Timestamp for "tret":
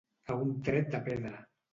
0.69-0.89